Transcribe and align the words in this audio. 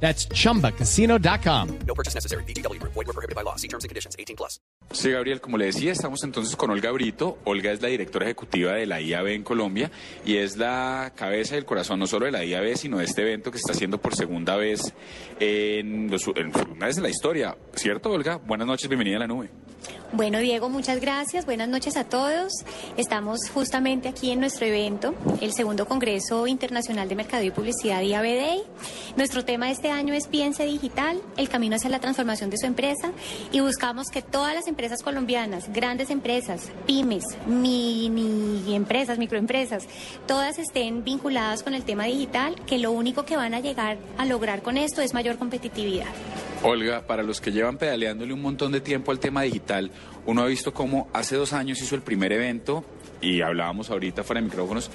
That's 0.00 0.28
chumbacasino.com. 0.28 1.68
No 1.86 1.94
purchase 1.94 2.14
necessary. 2.14 2.44
BGW. 2.44 2.80
Void 2.82 3.06
were 3.06 3.12
prohibited 3.12 3.34
by 3.34 3.42
law. 3.42 3.56
See 3.56 3.68
terms 3.68 3.84
and 3.84 3.88
conditions. 3.88 4.14
18 4.18 4.36
plus. 4.36 4.60
Sí, 4.92 5.10
Gabriel, 5.10 5.40
como 5.40 5.58
le 5.58 5.66
decía, 5.66 5.90
estamos 5.90 6.22
entonces 6.22 6.54
con 6.54 6.70
Olga 6.70 6.92
Brito. 6.92 7.38
Olga 7.44 7.72
es 7.72 7.82
la 7.82 7.88
directora 7.88 8.26
ejecutiva 8.26 8.72
de 8.74 8.86
la 8.86 9.00
IAB 9.00 9.26
en 9.28 9.42
Colombia 9.42 9.90
y 10.24 10.36
es 10.36 10.56
la 10.56 11.12
cabeza 11.16 11.56
y 11.56 11.58
el 11.58 11.64
corazón 11.64 11.98
no 11.98 12.06
solo 12.06 12.26
de 12.26 12.32
la 12.32 12.44
IAB, 12.44 12.76
sino 12.76 12.98
de 12.98 13.04
este 13.04 13.22
evento 13.22 13.50
que 13.50 13.58
se 13.58 13.62
está 13.62 13.72
haciendo 13.72 13.98
por 13.98 14.14
segunda 14.14 14.54
vez 14.56 14.94
en, 15.40 16.08
los, 16.10 16.26
en 16.28 16.52
segunda 16.52 16.86
vez 16.86 16.96
en 16.98 17.02
la 17.02 17.08
historia. 17.08 17.56
¿Cierto, 17.74 18.10
Olga? 18.10 18.36
Buenas 18.36 18.66
noches, 18.66 18.88
bienvenida 18.88 19.16
a 19.16 19.20
la 19.20 19.26
nube. 19.26 19.50
Bueno, 20.12 20.38
Diego, 20.38 20.68
muchas 20.68 21.00
gracias. 21.00 21.46
Buenas 21.46 21.68
noches 21.68 21.96
a 21.96 22.04
todos. 22.04 22.52
Estamos 22.96 23.50
justamente 23.52 24.08
aquí 24.08 24.30
en 24.30 24.38
nuestro 24.38 24.66
evento, 24.66 25.14
el 25.40 25.52
segundo 25.52 25.86
Congreso 25.86 26.46
Internacional 26.46 27.08
de 27.08 27.16
Mercado 27.16 27.42
y 27.42 27.50
Publicidad 27.50 28.02
IAB 28.02 28.22
Day. 28.22 28.62
Nuestro 29.16 29.44
tema 29.44 29.70
este 29.70 29.90
año 29.90 30.14
es 30.14 30.28
Piense 30.28 30.64
Digital, 30.64 31.20
el 31.36 31.48
camino 31.48 31.74
hacia 31.74 31.90
la 31.90 31.98
transformación 31.98 32.50
de 32.50 32.58
su 32.58 32.66
empresa 32.66 33.10
y 33.50 33.60
buscamos 33.60 34.08
que 34.08 34.22
todas 34.22 34.54
las 34.54 34.68
empresas 34.68 35.02
colombianas, 35.02 35.72
grandes 35.72 36.10
empresas, 36.10 36.70
pymes, 36.86 37.24
mini 37.46 38.74
empresas, 38.76 39.18
microempresas, 39.18 39.86
todas 40.26 40.58
estén 40.58 41.02
vinculadas 41.02 41.64
con 41.64 41.74
el 41.74 41.82
tema 41.82 42.04
digital, 42.04 42.54
que 42.66 42.78
lo 42.78 42.92
único 42.92 43.24
que 43.24 43.36
van 43.36 43.54
a 43.54 43.60
llegar 43.60 43.98
a 44.18 44.24
lograr 44.24 44.62
con 44.62 44.76
esto 44.76 45.02
es 45.02 45.14
mayor 45.14 45.36
competitividad. 45.36 46.06
Olga, 46.68 47.06
para 47.06 47.22
los 47.22 47.40
que 47.40 47.52
llevan 47.52 47.78
pedaleándole 47.78 48.32
un 48.32 48.42
montón 48.42 48.72
de 48.72 48.80
tiempo 48.80 49.12
al 49.12 49.20
tema 49.20 49.42
digital, 49.42 49.92
uno 50.26 50.42
ha 50.42 50.46
visto 50.46 50.74
cómo 50.74 51.08
hace 51.12 51.36
dos 51.36 51.52
años 51.52 51.80
hizo 51.80 51.94
el 51.94 52.02
primer 52.02 52.32
evento 52.32 52.84
y 53.20 53.40
hablábamos 53.40 53.88
ahorita 53.88 54.24
fuera 54.24 54.40
de 54.40 54.48
micrófonos. 54.48 54.90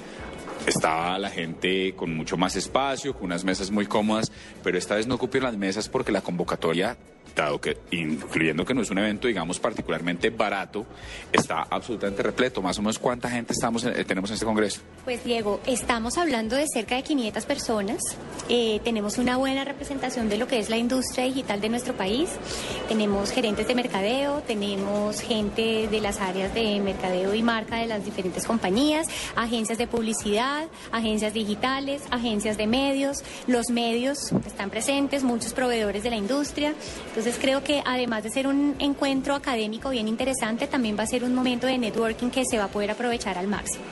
Estaba 0.66 1.18
la 1.18 1.30
gente 1.30 1.94
con 1.96 2.14
mucho 2.14 2.36
más 2.36 2.56
espacio, 2.56 3.14
con 3.14 3.24
unas 3.24 3.44
mesas 3.44 3.70
muy 3.70 3.86
cómodas, 3.86 4.30
pero 4.62 4.76
esta 4.76 4.96
vez 4.96 5.06
no 5.06 5.14
ocupieron 5.14 5.50
las 5.50 5.58
mesas 5.58 5.88
porque 5.88 6.12
la 6.12 6.20
convocatoria, 6.20 6.98
dado 7.34 7.60
que, 7.60 7.78
incluyendo 7.90 8.64
que 8.64 8.74
no 8.74 8.82
es 8.82 8.90
un 8.90 8.98
evento, 8.98 9.28
digamos, 9.28 9.58
particularmente 9.58 10.30
barato, 10.30 10.86
está 11.32 11.66
absolutamente 11.70 12.22
repleto. 12.22 12.62
Más 12.62 12.78
o 12.78 12.82
menos, 12.82 12.98
¿cuánta 12.98 13.30
gente 13.30 13.52
estamos, 13.52 13.84
eh, 13.84 14.04
tenemos 14.04 14.30
en 14.30 14.34
este 14.34 14.46
congreso? 14.46 14.80
Pues 15.04 15.24
Diego, 15.24 15.60
estamos 15.66 16.18
hablando 16.18 16.56
de 16.56 16.66
cerca 16.72 16.96
de 16.96 17.02
500 17.02 17.44
personas. 17.44 18.02
Eh, 18.48 18.80
tenemos 18.84 19.18
una 19.18 19.36
buena 19.36 19.64
representación 19.64 20.28
de 20.28 20.38
lo 20.38 20.46
que 20.46 20.58
es 20.58 20.68
la 20.68 20.76
industria 20.76 21.24
digital 21.24 21.60
de 21.60 21.68
nuestro 21.68 21.94
país. 21.94 22.30
Tenemos 22.88 23.30
gerentes 23.30 23.66
de 23.66 23.74
mercadeo, 23.74 24.42
tenemos 24.46 25.20
gente 25.20 25.88
de 25.88 26.00
las 26.00 26.20
áreas 26.20 26.52
de 26.54 26.80
mercadeo 26.80 27.34
y 27.34 27.42
marca 27.42 27.76
de 27.76 27.86
las 27.86 28.04
diferentes 28.04 28.46
compañías, 28.46 29.06
agencias 29.36 29.78
de 29.78 29.86
publicidad, 29.86 30.66
agencias 30.90 31.32
digitales, 31.32 32.02
agencias 32.10 32.56
de 32.56 32.66
medios. 32.66 33.24
Los 33.46 33.70
medios 33.70 34.32
están 34.46 34.70
presentes, 34.70 35.22
muchos 35.22 35.52
proveedores 35.52 36.02
de 36.02 36.10
la 36.10 36.16
industria. 36.16 36.74
Entonces 37.08 37.21
creo 37.40 37.62
que 37.62 37.82
además 37.84 38.24
de 38.24 38.30
ser 38.30 38.46
un 38.46 38.74
encuentro 38.78 39.34
académico 39.34 39.90
bien 39.90 40.08
interesante, 40.08 40.66
también 40.66 40.98
va 40.98 41.04
a 41.04 41.06
ser 41.06 41.24
un 41.24 41.34
momento 41.34 41.66
de 41.66 41.78
networking 41.78 42.30
que 42.30 42.44
se 42.44 42.58
va 42.58 42.64
a 42.64 42.68
poder 42.68 42.90
aprovechar 42.90 43.38
al 43.38 43.46
máximo. 43.46 43.84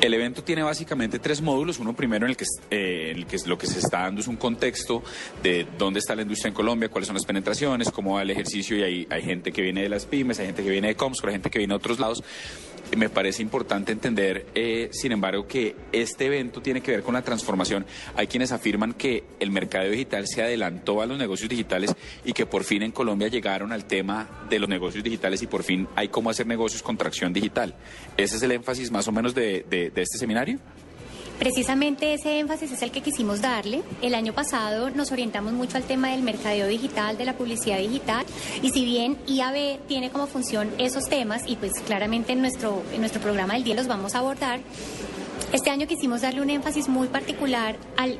El 0.00 0.14
evento 0.14 0.44
tiene 0.44 0.62
básicamente 0.62 1.18
tres 1.18 1.42
módulos. 1.42 1.80
Uno 1.80 1.92
primero 1.94 2.24
en 2.24 2.30
el 2.30 2.36
que, 2.36 2.44
eh, 2.70 3.10
en 3.10 3.16
el 3.18 3.26
que 3.26 3.36
lo 3.46 3.58
que 3.58 3.66
se 3.66 3.80
está 3.80 4.02
dando 4.02 4.20
es 4.20 4.28
un 4.28 4.36
contexto 4.36 5.02
de 5.42 5.66
dónde 5.76 5.98
está 5.98 6.14
la 6.14 6.22
industria 6.22 6.48
en 6.48 6.54
Colombia, 6.54 6.88
cuáles 6.88 7.08
son 7.08 7.14
las 7.16 7.24
penetraciones, 7.24 7.90
cómo 7.90 8.14
va 8.14 8.22
el 8.22 8.30
ejercicio 8.30 8.76
y 8.76 8.82
hay, 8.84 9.06
hay 9.10 9.22
gente 9.22 9.50
que 9.50 9.60
viene 9.60 9.82
de 9.82 9.88
las 9.88 10.06
pymes, 10.06 10.38
hay 10.38 10.46
gente 10.46 10.62
que 10.62 10.70
viene 10.70 10.88
de 10.88 10.94
Comscore, 10.94 11.32
hay 11.32 11.34
gente 11.34 11.50
que 11.50 11.58
viene 11.58 11.72
de 11.72 11.76
otros 11.78 11.98
lados. 11.98 12.22
Me 12.96 13.10
parece 13.10 13.42
importante 13.42 13.92
entender, 13.92 14.46
eh, 14.54 14.88
sin 14.92 15.12
embargo, 15.12 15.46
que 15.46 15.76
este 15.92 16.24
evento 16.24 16.62
tiene 16.62 16.80
que 16.80 16.92
ver 16.92 17.02
con 17.02 17.12
la 17.12 17.20
transformación. 17.20 17.84
Hay 18.16 18.28
quienes 18.28 18.50
afirman 18.50 18.94
que 18.94 19.24
el 19.40 19.50
mercado 19.50 19.90
digital 19.90 20.26
se 20.26 20.42
adelantó 20.42 21.02
a 21.02 21.06
los 21.06 21.18
negocios 21.18 21.50
digitales 21.50 21.94
y 22.24 22.32
que 22.32 22.46
por 22.46 22.64
fin 22.64 22.82
en 22.82 22.92
Colombia 22.92 23.28
llegaron 23.28 23.72
al 23.72 23.84
tema 23.84 24.46
de 24.48 24.58
los 24.58 24.70
negocios 24.70 25.04
digitales 25.04 25.42
y 25.42 25.46
por 25.46 25.64
fin 25.64 25.86
hay 25.96 26.08
cómo 26.08 26.30
hacer 26.30 26.46
negocios 26.46 26.82
con 26.82 26.96
tracción 26.96 27.34
digital. 27.34 27.74
Ese 28.16 28.36
es 28.36 28.42
el 28.42 28.52
énfasis 28.52 28.90
más 28.90 29.06
o 29.06 29.12
menos 29.12 29.34
de, 29.34 29.66
de- 29.68 29.87
de 29.94 30.02
este 30.02 30.18
seminario. 30.18 30.58
Precisamente 31.38 32.14
ese 32.14 32.40
énfasis 32.40 32.72
es 32.72 32.82
el 32.82 32.90
que 32.90 33.00
quisimos 33.00 33.40
darle. 33.40 33.82
El 34.02 34.16
año 34.16 34.32
pasado 34.32 34.90
nos 34.90 35.12
orientamos 35.12 35.52
mucho 35.52 35.76
al 35.76 35.84
tema 35.84 36.10
del 36.10 36.22
mercadeo 36.22 36.66
digital, 36.66 37.16
de 37.16 37.24
la 37.24 37.34
publicidad 37.34 37.78
digital, 37.78 38.26
y 38.60 38.70
si 38.70 38.84
bien 38.84 39.16
IAB 39.28 39.78
tiene 39.86 40.10
como 40.10 40.26
función 40.26 40.68
esos 40.78 41.08
temas, 41.08 41.42
y 41.46 41.54
pues 41.54 41.72
claramente 41.86 42.32
en 42.32 42.40
nuestro, 42.40 42.82
en 42.92 43.00
nuestro 43.00 43.20
programa 43.20 43.54
del 43.54 43.62
día 43.62 43.76
los 43.76 43.86
vamos 43.86 44.16
a 44.16 44.18
abordar, 44.18 44.58
este 45.52 45.70
año 45.70 45.86
quisimos 45.86 46.22
darle 46.22 46.42
un 46.42 46.50
énfasis 46.50 46.88
muy 46.88 47.06
particular 47.06 47.76
al 47.96 48.18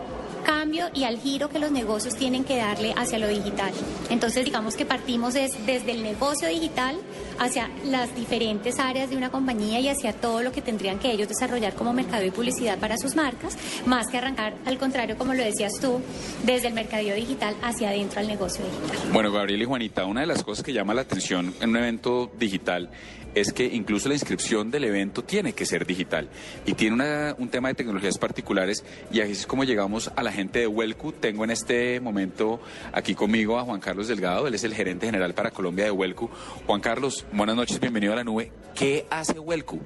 cambio 0.53 0.87
y 0.95 1.05
al 1.05 1.19
giro 1.19 1.51
que 1.51 1.59
los 1.59 1.71
negocios 1.71 2.15
tienen 2.17 2.43
que 2.43 2.57
darle 2.57 2.95
hacia 2.97 3.19
lo 3.19 3.29
digital. 3.29 3.71
Entonces, 4.09 4.47
digamos 4.47 4.77
que 4.77 4.87
partimos 4.87 5.35
es 5.35 5.51
desde 5.67 5.93
el 5.93 6.03
negocio 6.03 6.49
digital 6.49 6.97
hacia 7.39 7.69
las 7.85 8.15
diferentes 8.17 8.79
áreas 8.79 9.11
de 9.11 9.17
una 9.19 9.31
compañía 9.31 9.79
y 9.81 9.91
hacia 9.91 10.15
todo 10.15 10.43
lo 10.43 10.51
que 10.51 10.63
tendrían 10.63 10.99
que 10.99 11.13
ellos 11.13 11.29
desarrollar 11.29 11.75
como 11.75 11.93
mercado 11.93 12.25
y 12.25 12.31
publicidad 12.31 12.79
para 12.79 12.97
sus 12.97 13.15
marcas, 13.15 13.59
más 13.85 14.07
que 14.09 14.17
arrancar, 14.17 14.55
al 14.65 14.79
contrario, 14.79 15.19
como 15.19 15.35
lo 15.35 15.45
decías 15.45 15.75
tú, 15.83 16.01
desde 16.45 16.69
el 16.69 16.73
mercadeo 16.75 17.15
digital 17.15 17.55
hacia 17.63 17.91
adentro 17.91 18.21
al 18.21 18.27
negocio 18.27 18.65
digital. 18.65 19.13
Bueno, 19.13 19.31
Gabriel 19.31 19.61
y 19.61 19.65
Juanita, 19.67 20.07
una 20.07 20.23
de 20.23 20.27
las 20.29 20.43
cosas 20.43 20.65
que 20.65 20.73
llama 20.73 20.95
la 20.95 21.03
atención 21.03 21.55
en 21.61 21.69
un 21.71 21.77
evento 21.77 22.33
digital 22.39 22.89
es 23.35 23.53
que 23.53 23.67
incluso 23.67 24.09
la 24.09 24.15
inscripción 24.15 24.71
del 24.71 24.85
evento 24.85 25.23
tiene 25.23 25.53
que 25.53 25.67
ser 25.67 25.87
digital 25.87 26.29
y 26.65 26.73
tiene 26.73 26.95
una- 26.95 27.35
un 27.39 27.51
tema 27.51 27.69
de 27.69 27.75
tecnologías 27.75 28.17
particulares 28.17 28.83
y 29.13 29.21
así 29.21 29.33
es 29.33 29.47
como 29.47 29.65
llegamos 29.65 30.11
a 30.17 30.23
la 30.23 30.33
gente 30.39 30.61
de 30.61 30.67
Huelcu. 30.69 31.11
Tengo 31.13 31.43
en 31.43 31.51
este 31.51 31.99
momento 31.99 32.61
aquí 32.93 33.17
conmigo 33.17 33.59
a 33.59 33.65
Juan 33.65 33.81
Carlos 33.81 34.07
Delgado, 34.07 34.47
él 34.47 34.55
es 34.55 34.63
el 34.63 34.73
gerente 34.73 35.07
general 35.07 35.35
para 35.35 35.51
Colombia 35.51 35.85
de 35.87 35.91
Huelcu. 35.91 36.31
Juan 36.65 36.81
Carlos, 36.81 37.27
buenas 37.33 37.57
noches, 37.57 37.81
bienvenido 37.81 38.13
a 38.13 38.17
la 38.17 38.25
nube. 38.25 38.53
¿Qué 38.77 39.05
hace 39.11 39.37
Huelcu? 39.41 39.81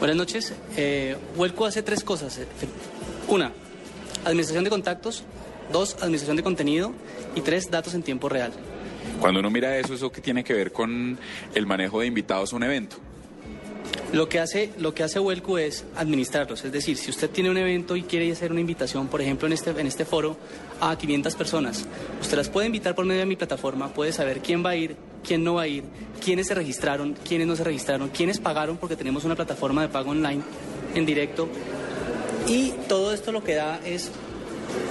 Buenas 0.00 0.16
noches. 0.16 0.52
Eh, 0.76 1.16
hace 1.66 1.82
tres 1.84 2.02
cosas. 2.02 2.36
eh, 2.38 2.46
Una, 3.28 3.52
administración 4.24 4.64
de 4.64 4.70
contactos. 4.70 5.22
Dos, 5.72 5.94
administración 6.00 6.36
de 6.36 6.42
contenido. 6.42 6.92
Y 7.36 7.40
tres, 7.40 7.70
datos 7.70 7.94
en 7.94 8.02
tiempo 8.02 8.28
real. 8.28 8.52
Cuando 9.20 9.38
uno 9.38 9.50
mira 9.50 9.78
eso, 9.78 9.94
¿eso 9.94 10.10
qué 10.10 10.20
tiene 10.20 10.42
que 10.42 10.52
ver 10.52 10.72
con 10.72 11.16
el 11.54 11.66
manejo 11.66 12.00
de 12.00 12.06
invitados 12.06 12.52
a 12.52 12.56
un 12.56 12.64
evento? 12.64 12.96
Lo 14.14 14.28
que 14.28 14.38
hace, 14.38 14.70
lo 14.78 14.94
que 14.94 15.02
hace 15.02 15.18
Huelco 15.18 15.58
es 15.58 15.84
administrarlos. 15.96 16.64
Es 16.64 16.70
decir, 16.70 16.96
si 16.96 17.10
usted 17.10 17.28
tiene 17.30 17.50
un 17.50 17.56
evento 17.56 17.96
y 17.96 18.04
quiere 18.04 18.30
hacer 18.30 18.52
una 18.52 18.60
invitación, 18.60 19.08
por 19.08 19.20
ejemplo, 19.20 19.48
en 19.48 19.52
este, 19.52 19.70
en 19.70 19.86
este 19.88 20.04
foro, 20.04 20.36
a 20.80 20.96
500 20.96 21.34
personas, 21.34 21.84
usted 22.20 22.36
las 22.36 22.48
puede 22.48 22.66
invitar 22.66 22.94
por 22.94 23.04
medio 23.04 23.20
de 23.20 23.26
mi 23.26 23.34
plataforma, 23.34 23.92
puede 23.92 24.12
saber 24.12 24.40
quién 24.40 24.64
va 24.64 24.70
a 24.70 24.76
ir, 24.76 24.94
quién 25.26 25.42
no 25.42 25.54
va 25.54 25.62
a 25.62 25.66
ir, 25.66 25.82
quiénes 26.24 26.46
se 26.46 26.54
registraron, 26.54 27.16
quiénes 27.26 27.48
no 27.48 27.56
se 27.56 27.64
registraron, 27.64 28.08
quiénes 28.10 28.38
pagaron, 28.38 28.76
porque 28.76 28.94
tenemos 28.94 29.24
una 29.24 29.34
plataforma 29.34 29.82
de 29.82 29.88
pago 29.88 30.12
online 30.12 30.42
en 30.94 31.06
directo. 31.06 31.48
Y 32.46 32.70
todo 32.88 33.12
esto 33.12 33.32
lo 33.32 33.42
que 33.42 33.54
da 33.54 33.80
es 33.84 34.12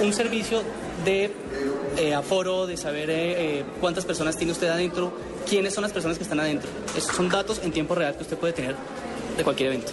un 0.02 0.12
servicio 0.12 0.64
de 1.06 1.32
eh, 1.98 2.14
aforo, 2.14 2.66
de 2.68 2.76
saber 2.78 3.10
eh, 3.10 3.60
eh, 3.60 3.64
cuántas 3.80 4.06
personas 4.06 4.36
tiene 4.36 4.52
usted 4.52 4.68
adentro, 4.68 5.14
quiénes 5.48 5.74
son 5.74 5.84
las 5.84 5.94
personas 5.94 6.18
que 6.18 6.24
están 6.24 6.40
adentro. 6.40 6.70
Esos 6.98 7.16
son 7.16 7.30
datos 7.30 7.62
en 7.64 7.72
tiempo 7.72 7.96
real 7.96 8.16
que 8.16 8.24
usted 8.24 8.38
puede 8.38 8.54
tener 8.54 8.76
de 9.38 9.44
cualquier 9.44 9.74
evento. 9.74 9.92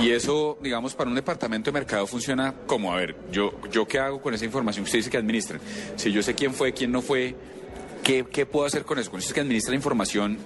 Y 0.00 0.10
eso, 0.10 0.58
digamos, 0.60 0.94
para 0.94 1.08
un 1.08 1.16
departamento 1.16 1.70
de 1.70 1.72
mercado 1.72 2.06
funciona 2.06 2.54
como, 2.66 2.92
a 2.92 2.96
ver, 2.96 3.16
yo, 3.32 3.52
yo 3.70 3.86
qué 3.86 3.98
hago 3.98 4.20
con 4.20 4.34
esa 4.34 4.44
información 4.44 4.84
que 4.84 4.88
usted 4.88 4.98
dice 4.98 5.10
que 5.10 5.16
administran. 5.16 5.58
Si 5.96 6.12
yo 6.12 6.22
sé 6.22 6.34
quién 6.34 6.52
fue, 6.52 6.74
quién 6.74 6.92
no 6.92 7.00
fue, 7.00 7.34
¿qué, 8.02 8.26
qué 8.30 8.44
puedo 8.44 8.66
hacer 8.66 8.84
con 8.84 8.98
eso? 8.98 9.10
Con 9.10 9.20
eso 9.20 9.28
es 9.28 9.34
que 9.34 9.40
administra 9.40 9.70
la 9.70 9.76
información, 9.76 10.36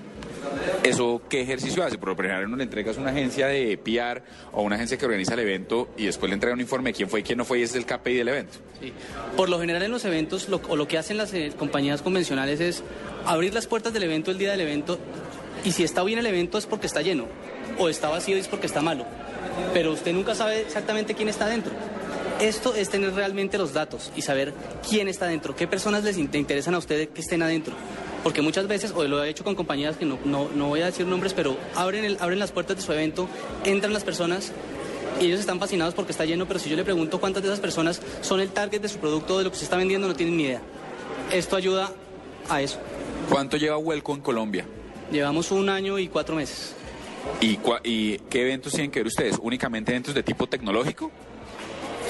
¿eso 0.85 1.21
qué 1.29 1.41
ejercicio 1.41 1.85
hace? 1.85 1.99
Por 1.99 2.11
lo 2.11 2.17
general 2.17 2.47
uno 2.47 2.57
le 2.57 2.63
entregas 2.63 2.97
a 2.97 3.01
una 3.01 3.11
agencia 3.11 3.49
de 3.49 3.77
PR 3.77 4.23
o 4.53 4.61
a 4.61 4.63
una 4.63 4.77
agencia 4.77 4.97
que 4.97 5.05
organiza 5.05 5.35
el 5.35 5.41
evento 5.41 5.89
y 5.97 6.07
después 6.07 6.31
le 6.31 6.35
entrega 6.35 6.55
un 6.55 6.61
informe 6.61 6.91
de 6.91 6.95
quién 6.95 7.09
fue 7.09 7.21
y 7.21 7.23
quién 7.25 7.39
no 7.39 7.45
fue 7.45 7.59
y 7.59 7.63
ese 7.63 7.77
es 7.77 7.85
el 7.85 7.87
KPI 7.87 8.15
del 8.15 8.29
evento. 8.29 8.59
Sí. 8.81 8.93
Por 9.37 9.49
lo 9.49 9.59
general 9.59 9.83
en 9.83 9.91
los 9.91 10.05
eventos, 10.05 10.49
lo, 10.49 10.61
o 10.69 10.77
lo 10.77 10.87
que 10.87 10.97
hacen 10.97 11.17
las 11.17 11.35
eh, 11.35 11.53
compañías 11.59 12.03
convencionales 12.03 12.61
es 12.61 12.85
abrir 13.27 13.53
las 13.53 13.67
puertas 13.67 13.93
del 13.93 14.05
evento 14.05 14.31
el 14.31 14.39
día 14.39 14.53
del 14.53 14.61
evento 14.61 15.01
y 15.65 15.73
si 15.73 15.83
está 15.83 16.05
bien 16.05 16.21
el 16.21 16.27
evento 16.27 16.57
es 16.57 16.67
porque 16.67 16.87
está 16.87 17.03
lleno 17.03 17.27
o 17.79 17.89
está 17.89 18.09
vacío 18.09 18.37
es 18.37 18.49
porque 18.49 18.67
está 18.67 18.81
malo. 18.81 19.05
Pero 19.73 19.93
usted 19.93 20.13
nunca 20.13 20.35
sabe 20.35 20.61
exactamente 20.63 21.15
quién 21.15 21.29
está 21.29 21.47
dentro. 21.47 21.73
Esto 22.41 22.75
es 22.75 22.89
tener 22.89 23.13
realmente 23.15 23.59
los 23.59 23.73
datos 23.75 24.11
y 24.17 24.23
saber 24.23 24.55
quién 24.89 25.09
está 25.09 25.27
dentro, 25.27 25.55
qué 25.55 25.67
personas 25.67 26.05
les 26.05 26.17
in- 26.17 26.31
le 26.33 26.39
interesan 26.39 26.75
a 26.75 26.79
ustedes 26.79 27.09
que 27.09 27.21
estén 27.21 27.43
adentro. 27.43 27.75
porque 28.23 28.43
muchas 28.43 28.69
veces, 28.69 28.93
o 28.95 29.03
lo 29.05 29.25
he 29.25 29.31
hecho 29.31 29.45
con 29.45 29.55
compañías 29.55 29.97
que 29.97 30.05
no, 30.05 30.19
no, 30.27 30.51
no 30.55 30.69
voy 30.69 30.83
a 30.83 30.87
decir 30.87 31.07
nombres, 31.07 31.33
pero 31.33 31.57
abren, 31.75 32.05
el, 32.05 32.19
abren 32.21 32.39
las 32.39 32.53
puertas 32.53 32.77
de 32.77 32.83
su 32.83 32.93
evento, 32.93 33.27
entran 33.65 33.95
las 33.95 34.05
personas 34.05 34.53
y 35.23 35.25
ellos 35.25 35.41
están 35.41 35.59
fascinados 35.59 35.95
porque 35.95 36.13
está 36.13 36.27
lleno, 36.27 36.47
pero 36.47 36.61
si 36.61 36.69
yo 36.69 36.77
le 36.77 36.85
pregunto 36.85 37.19
cuántas 37.19 37.43
de 37.43 37.49
esas 37.49 37.61
personas 37.61 38.03
son 38.21 38.41
el 38.41 38.51
target 38.51 38.83
de 38.83 38.91
su 38.91 38.99
producto 38.99 39.37
o 39.37 39.39
de 39.39 39.45
lo 39.45 39.51
que 39.51 39.57
se 39.57 39.65
está 39.65 39.79
vendiendo, 39.79 40.07
no 40.07 40.15
tienen 40.15 40.37
ni 40.37 40.43
idea. 40.45 40.61
Esto 41.33 41.57
ayuda 41.57 41.93
a 42.51 42.61
eso. 42.61 42.77
¿Cuánto 43.31 43.57
lleva 43.57 43.79
Huelco 43.79 44.13
en 44.13 44.21
Colombia? 44.21 44.67
Llevamos 45.11 45.51
un 45.51 45.71
año 45.71 45.99
y 45.99 46.09
cuatro 46.09 46.37
meses. 46.37 46.75
¿Y, 47.41 48.19
qué 48.19 48.43
eventos 48.43 48.73
tienen 48.73 48.91
que 48.91 49.01
ver 49.01 49.07
ustedes? 49.07 49.39
¿Únicamente 49.41 49.93
eventos 49.93 50.15
de 50.15 50.23
tipo 50.23 50.47
tecnológico? 50.47 51.11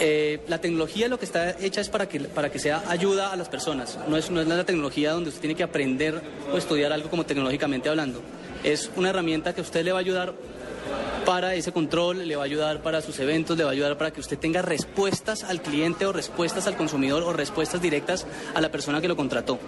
Eh, 0.00 0.40
la 0.48 0.60
tecnología 0.60 1.08
lo 1.08 1.18
que 1.18 1.26
está 1.26 1.50
hecha 1.60 1.80
es 1.80 1.90
para 1.90 2.08
que, 2.08 2.20
para 2.20 2.50
que 2.50 2.58
sea 2.58 2.82
ayuda 2.88 3.32
a 3.32 3.36
las 3.36 3.48
personas. 3.48 3.98
No 4.08 4.16
es, 4.16 4.30
no 4.30 4.40
es 4.40 4.48
la 4.48 4.64
tecnología 4.64 5.12
donde 5.12 5.28
usted 5.28 5.42
tiene 5.42 5.54
que 5.54 5.62
aprender 5.62 6.22
o 6.52 6.56
estudiar 6.56 6.92
algo 6.92 7.10
como 7.10 7.26
tecnológicamente 7.26 7.88
hablando. 7.88 8.22
Es 8.64 8.90
una 8.96 9.10
herramienta 9.10 9.54
que 9.54 9.60
a 9.60 9.64
usted 9.64 9.84
le 9.84 9.92
va 9.92 9.98
a 9.98 10.00
ayudar 10.00 10.34
para 11.24 11.54
ese 11.54 11.72
control, 11.72 12.26
le 12.26 12.36
va 12.36 12.42
a 12.42 12.46
ayudar 12.46 12.82
para 12.82 13.02
sus 13.02 13.18
eventos, 13.18 13.56
le 13.56 13.64
va 13.64 13.70
a 13.70 13.72
ayudar 13.72 13.98
para 13.98 14.10
que 14.10 14.20
usted 14.20 14.38
tenga 14.38 14.62
respuestas 14.62 15.44
al 15.44 15.60
cliente 15.60 16.06
o 16.06 16.12
respuestas 16.12 16.66
al 16.66 16.76
consumidor 16.76 17.22
o 17.22 17.32
respuestas 17.32 17.82
directas 17.82 18.26
a 18.54 18.60
la 18.60 18.70
persona 18.70 19.00
que 19.00 19.08
lo 19.08 19.16
contrató. 19.16 19.58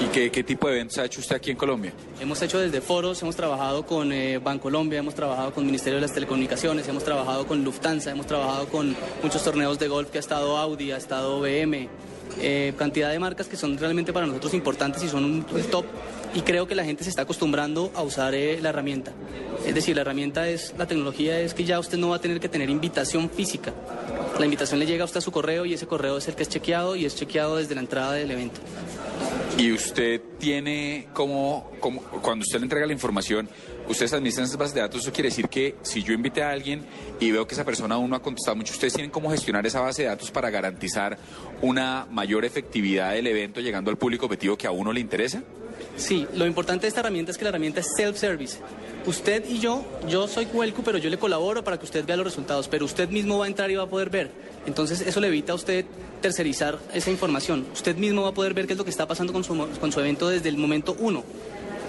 ¿Y 0.00 0.30
qué, 0.30 0.44
tipo 0.44 0.68
de 0.68 0.74
eventos 0.74 0.98
ha 0.98 1.04
hecho 1.04 1.20
usted 1.20 1.36
aquí 1.36 1.50
en 1.50 1.56
Colombia? 1.56 1.92
Hemos 2.20 2.40
hecho 2.42 2.58
desde 2.58 2.80
foros, 2.80 3.22
hemos 3.22 3.36
trabajado 3.36 3.86
con 3.86 4.12
eh, 4.12 4.38
Bancolombia, 4.38 4.98
hemos 4.98 5.14
trabajado 5.14 5.52
con 5.52 5.64
Ministerio 5.64 5.96
de 5.96 6.02
las 6.02 6.12
Telecomunicaciones, 6.12 6.88
hemos 6.88 7.04
trabajado 7.04 7.46
con 7.46 7.62
Lufthansa, 7.64 8.10
hemos 8.10 8.26
trabajado 8.26 8.66
con 8.68 8.96
muchos 9.22 9.42
torneos 9.42 9.78
de 9.78 9.88
golf 9.88 10.10
que 10.10 10.18
ha 10.18 10.20
estado 10.20 10.56
Audi, 10.56 10.90
ha 10.90 10.96
estado 10.96 11.40
BM, 11.40 11.88
eh, 12.40 12.74
cantidad 12.76 13.10
de 13.10 13.18
marcas 13.18 13.46
que 13.46 13.56
son 13.56 13.78
realmente 13.78 14.12
para 14.12 14.26
nosotros 14.26 14.54
importantes 14.54 15.02
y 15.04 15.08
son 15.08 15.24
un, 15.24 15.46
un 15.50 15.62
top. 15.70 15.86
Y 16.34 16.40
creo 16.40 16.66
que 16.66 16.74
la 16.74 16.84
gente 16.84 17.04
se 17.04 17.10
está 17.10 17.22
acostumbrando 17.22 17.92
a 17.94 18.02
usar 18.02 18.34
eh, 18.34 18.58
la 18.60 18.70
herramienta. 18.70 19.12
Es 19.64 19.74
decir, 19.74 19.94
la 19.94 20.02
herramienta 20.02 20.48
es, 20.48 20.74
la 20.76 20.86
tecnología 20.86 21.38
es 21.38 21.54
que 21.54 21.64
ya 21.64 21.78
usted 21.78 21.96
no 21.96 22.08
va 22.08 22.16
a 22.16 22.20
tener 22.20 22.40
que 22.40 22.48
tener 22.48 22.68
invitación 22.70 23.30
física. 23.30 23.72
La 24.38 24.44
invitación 24.44 24.80
le 24.80 24.86
llega 24.86 25.02
a 25.02 25.04
usted 25.04 25.18
a 25.18 25.20
su 25.20 25.30
correo 25.30 25.64
y 25.64 25.74
ese 25.74 25.86
correo 25.86 26.18
es 26.18 26.26
el 26.26 26.34
que 26.34 26.42
es 26.42 26.48
chequeado 26.48 26.96
y 26.96 27.04
es 27.04 27.14
chequeado 27.14 27.56
desde 27.56 27.76
la 27.76 27.82
entrada 27.82 28.12
del 28.14 28.32
evento. 28.32 28.60
Y 29.56 29.70
usted 29.70 30.20
tiene 30.38 31.06
como, 31.12 31.70
como 31.78 32.00
cuando 32.02 32.42
usted 32.42 32.58
le 32.58 32.64
entrega 32.64 32.86
la 32.86 32.92
información, 32.92 33.48
ustedes 33.88 34.12
administran 34.12 34.46
esas 34.46 34.56
bases 34.56 34.74
de 34.74 34.80
datos, 34.80 35.02
eso 35.02 35.12
quiere 35.12 35.28
decir 35.28 35.48
que 35.48 35.76
si 35.82 36.02
yo 36.02 36.12
invité 36.12 36.42
a 36.42 36.50
alguien 36.50 36.84
y 37.20 37.30
veo 37.30 37.46
que 37.46 37.54
esa 37.54 37.64
persona 37.64 37.94
aún 37.94 38.10
no 38.10 38.16
ha 38.16 38.22
contestado 38.22 38.56
mucho, 38.56 38.72
ustedes 38.72 38.94
tienen 38.94 39.12
cómo 39.12 39.30
gestionar 39.30 39.64
esa 39.64 39.80
base 39.80 40.02
de 40.02 40.08
datos 40.08 40.32
para 40.32 40.50
garantizar 40.50 41.18
una 41.62 42.06
mayor 42.10 42.44
efectividad 42.44 43.12
del 43.12 43.28
evento 43.28 43.60
llegando 43.60 43.92
al 43.92 43.96
público 43.96 44.26
objetivo 44.26 44.56
que 44.56 44.66
a 44.66 44.72
uno 44.72 44.92
le 44.92 45.00
interesa? 45.00 45.44
Sí, 45.96 46.26
lo 46.34 46.46
importante 46.46 46.82
de 46.82 46.88
esta 46.88 47.00
herramienta 47.00 47.30
es 47.30 47.38
que 47.38 47.44
la 47.44 47.50
herramienta 47.50 47.80
es 47.80 47.86
self-service. 47.96 48.58
Usted 49.06 49.44
y 49.48 49.58
yo, 49.58 49.84
yo 50.08 50.26
soy 50.26 50.46
Cuelco, 50.46 50.82
pero 50.82 50.98
yo 50.98 51.08
le 51.10 51.18
colaboro 51.18 51.62
para 51.62 51.78
que 51.78 51.84
usted 51.84 52.04
vea 52.04 52.16
los 52.16 52.24
resultados, 52.24 52.68
pero 52.68 52.84
usted 52.84 53.08
mismo 53.08 53.38
va 53.38 53.44
a 53.44 53.48
entrar 53.48 53.70
y 53.70 53.76
va 53.76 53.84
a 53.84 53.88
poder 53.88 54.10
ver. 54.10 54.30
Entonces 54.66 55.00
eso 55.02 55.20
le 55.20 55.28
evita 55.28 55.52
a 55.52 55.54
usted 55.54 55.84
tercerizar 56.20 56.78
esa 56.92 57.10
información. 57.10 57.66
Usted 57.72 57.96
mismo 57.96 58.22
va 58.22 58.30
a 58.30 58.34
poder 58.34 58.54
ver 58.54 58.66
qué 58.66 58.72
es 58.72 58.78
lo 58.78 58.84
que 58.84 58.90
está 58.90 59.06
pasando 59.06 59.32
con 59.32 59.44
su, 59.44 59.56
con 59.78 59.92
su 59.92 60.00
evento 60.00 60.28
desde 60.28 60.48
el 60.48 60.56
momento 60.56 60.96
uno. 60.98 61.22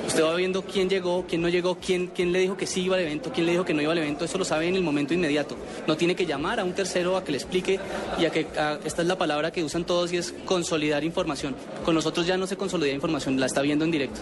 Usted 0.07 0.24
va 0.24 0.36
viendo 0.36 0.62
quién 0.63 0.90
llegó, 0.90 1.25
quién 1.28 1.42
no 1.42 1.50
llegó, 1.50 1.78
quién, 1.80 2.07
quién 2.07 2.31
le 2.31 2.40
dijo 2.40 2.56
que 2.56 2.68
sí 2.68 2.84
iba 2.84 2.96
al 2.96 3.02
evento, 3.02 3.31
quién 3.34 3.46
le 3.46 3.54
dijo 3.54 3.66
que 3.66 3.74
no 3.74 3.81
iba 3.81 3.92
al 3.92 3.98
evento. 3.98 4.25
Eso 4.25 4.38
lo 4.38 4.46
sabe 4.46 4.68
en 4.68 4.75
el 4.75 4.84
momento 4.84 5.13
inmediato. 5.13 5.56
No 5.88 5.98
tiene 5.98 6.16
que 6.16 6.25
llamar 6.25 6.60
a 6.60 6.63
un 6.63 6.74
tercero 6.74 7.18
a 7.18 7.24
que 7.24 7.31
le 7.31 7.38
explique 7.38 7.80
y 8.19 8.25
a 8.25 8.31
que 8.31 8.48
esta 8.86 9.02
es 9.02 9.07
la 9.07 9.18
palabra 9.18 9.52
que 9.52 9.63
usan 9.63 9.86
todos 9.86 10.13
y 10.13 10.18
es 10.18 10.34
consolidar 10.46 11.04
información. 11.04 11.56
Con 11.84 11.96
nosotros 11.96 12.25
ya 12.25 12.38
no 12.38 12.48
se 12.48 12.56
consolida 12.56 12.94
información, 12.94 13.40
la 13.40 13.48
está 13.48 13.62
viendo 13.62 13.86
en 13.86 13.92
directo. 13.92 14.22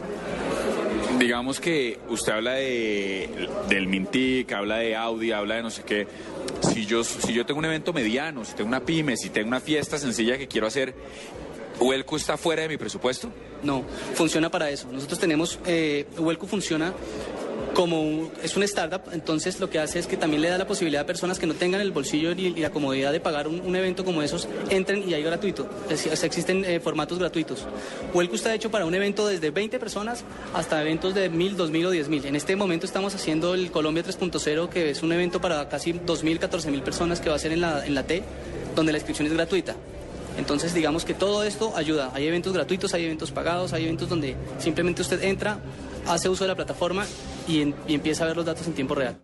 Digamos 1.20 1.60
que 1.60 2.00
usted 2.10 2.34
habla 2.34 2.54
de, 2.54 3.30
del 3.70 3.88
Mintic, 3.88 4.52
habla 4.52 4.78
de 4.78 4.96
Audi, 4.96 5.32
habla 5.32 5.56
de 5.56 5.64
no 5.64 5.70
sé 5.70 5.84
qué. 5.84 6.08
Si 6.74 6.86
yo, 6.86 7.04
si 7.04 7.34
yo 7.34 7.46
tengo 7.46 7.60
un 7.60 7.66
evento 7.66 7.94
mediano, 7.94 8.44
si 8.44 8.54
tengo 8.56 8.68
una 8.68 8.82
pyme, 8.82 9.16
si 9.16 9.30
tengo 9.30 9.48
una 9.48 9.60
fiesta 9.60 9.98
sencilla 9.98 10.38
que 10.38 10.48
quiero 10.48 10.68
hacer, 10.68 10.94
¿Huelco 11.84 12.16
está 12.18 12.38
fuera 12.38 12.62
de 12.64 12.70
mi 12.70 12.78
presupuesto? 12.78 13.30
No, 13.62 13.84
funciona 14.14 14.50
para 14.50 14.70
eso. 14.70 14.88
Nosotros 14.92 15.20
tenemos, 15.20 15.60
eh, 15.66 16.06
funciona 16.48 16.94
como 17.74 18.04
un- 18.04 18.32
es 18.44 18.56
una 18.56 18.66
startup, 18.66 19.02
entonces 19.14 19.60
lo 19.60 19.68
que 19.68 19.80
hace 19.80 19.98
es 19.98 20.06
que 20.06 20.16
también 20.16 20.44
le 20.44 20.50
da 20.50 20.60
la 20.60 20.68
posibilidad 20.68 21.02
a 21.02 21.06
personas 21.08 21.40
que 21.40 21.48
no 21.48 21.56
tengan 21.56 21.82
el 21.82 21.92
bolsillo 21.92 22.36
ni, 22.36 22.52
la 22.52 22.70
comodidad 22.70 23.12
de 23.12 23.20
pagar 23.20 23.48
un, 23.48 23.62
un 23.62 23.76
evento 23.76 24.06
como 24.06 24.22
esos, 24.22 24.48
entren 24.70 25.10
y 25.10 25.16
hay 25.16 25.24
gratuito. 25.24 25.68
Es- 25.90 26.24
existen 26.24 26.64
eh, 26.66 26.80
formatos 26.80 27.18
gratuitos. 27.18 27.66
Huelco 28.14 28.36
está 28.36 28.54
hecho 28.54 28.70
para 28.70 28.86
un 28.86 28.94
evento 28.94 29.28
desde 29.28 29.50
20 29.50 29.80
personas 29.80 30.24
hasta 30.54 30.80
eventos 30.82 31.16
de 31.16 31.30
1000, 31.30 31.58
2000 31.58 31.86
o 31.88 31.92
10000. 31.92 32.26
En 32.28 32.36
este 32.36 32.56
momento 32.56 32.86
estamos 32.86 33.16
haciendo 33.16 33.56
el 33.56 33.72
Colombia 33.72 34.04
3.0, 34.04 34.70
que 34.70 34.92
es 34.92 35.02
un 35.02 35.12
evento 35.12 35.42
para 35.42 35.68
casi 35.68 35.94
2000, 35.94 36.40
14000 36.40 36.84
personas 36.84 37.22
que 37.22 37.30
va 37.30 37.36
a 37.36 37.40
ser 37.40 37.54
en 37.54 37.62
la, 37.62 37.84
en 37.86 37.96
la 37.96 38.04
T, 38.04 38.22
donde 38.76 38.92
la 38.92 39.00
inscripción 39.00 39.28
es 39.28 39.34
gratuita. 39.34 39.76
Entonces, 40.38 40.74
digamos 40.74 41.06
que 41.06 41.14
todo 41.14 41.44
esto 41.44 41.74
ayuda. 41.76 42.12
Hay 42.14 42.28
eventos 42.28 42.54
gratuitos, 42.54 42.94
hay 42.94 43.06
eventos 43.06 43.32
pagados, 43.32 43.74
hay 43.74 43.84
eventos 43.84 44.10
donde 44.10 44.36
simplemente 44.60 45.02
usted 45.02 45.22
entra, 45.24 45.60
hace 46.08 46.30
uso 46.30 46.44
de 46.44 46.50
la 46.50 46.56
plataforma 46.56 47.06
y, 47.48 47.62
empieza 47.88 48.24
a 48.24 48.28
ver 48.28 48.38
los 48.38 48.46
datos 48.46 48.66
en 48.68 48.74
tiempo 48.74 48.96
real. 48.96 49.16